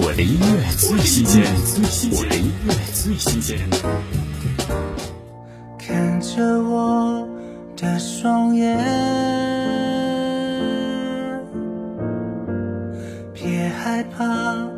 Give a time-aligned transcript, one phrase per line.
[0.00, 1.42] 我的音乐最新鲜，
[2.12, 3.58] 我的音乐最新鲜。
[5.76, 7.26] 看着我
[7.76, 8.78] 的双眼，
[13.34, 14.68] 别害怕，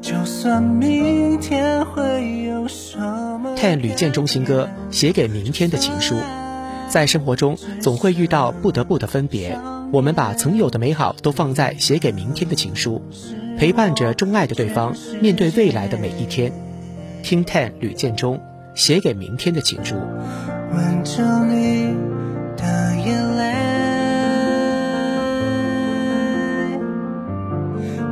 [0.00, 3.54] 就算明天会有什么。
[3.58, 6.14] 看吕建中新歌《写给明天的情书》，
[6.88, 9.58] 在生活中总会遇到不得不的分别，
[9.92, 13.02] 我们把曾有的美好都放在写给明天的情书。
[13.60, 16.50] 陪伴着钟爱的对方，面对未来的每一天。
[17.22, 18.40] 听 Ten 吕建中
[18.74, 19.96] 写给明天的情书。
[20.72, 21.94] 吻着你
[22.56, 22.64] 的
[23.04, 23.52] 眼泪，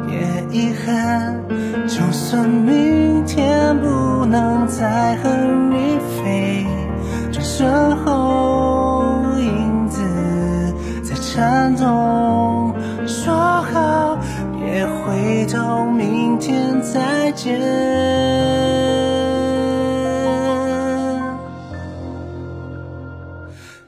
[0.06, 0.19] 别
[0.52, 1.42] 遗憾，
[1.86, 5.30] 就算明天不能再和
[5.70, 6.66] 你飞，
[7.33, 10.02] 转身后影子
[11.02, 12.74] 在颤动，
[15.52, 17.58] 到，明天再见。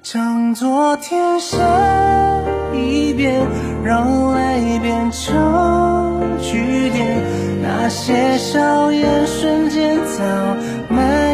[0.02, 1.56] 将昨天写
[2.72, 3.46] 一遍，
[3.84, 7.22] 让爱变成句点。
[7.62, 10.24] 那些笑颜瞬间早
[10.88, 11.29] 没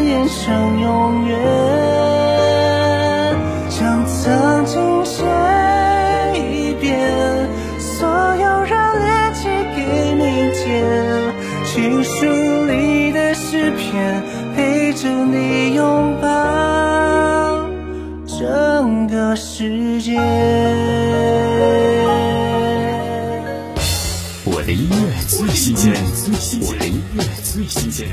[11.77, 12.24] 情书
[12.64, 14.22] 里的诗篇，
[14.56, 17.68] 陪着你拥抱
[18.27, 20.16] 整个世界。
[24.46, 24.96] 我的音乐
[25.28, 25.92] 最新鲜，
[26.62, 28.08] 我的音乐最新鲜。